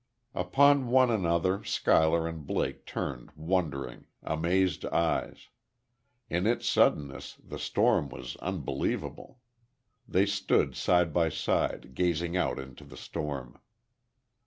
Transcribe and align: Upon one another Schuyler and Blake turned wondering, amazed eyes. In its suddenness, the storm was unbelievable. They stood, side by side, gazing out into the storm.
Upon 0.33 0.87
one 0.87 1.11
another 1.11 1.63
Schuyler 1.63 2.27
and 2.27 2.43
Blake 2.47 2.87
turned 2.87 3.29
wondering, 3.35 4.05
amazed 4.23 4.83
eyes. 4.87 5.49
In 6.27 6.47
its 6.47 6.67
suddenness, 6.67 7.35
the 7.35 7.59
storm 7.59 8.09
was 8.09 8.35
unbelievable. 8.37 9.41
They 10.07 10.25
stood, 10.25 10.75
side 10.75 11.13
by 11.13 11.29
side, 11.29 11.93
gazing 11.93 12.35
out 12.35 12.57
into 12.57 12.83
the 12.83 12.97
storm. 12.97 13.59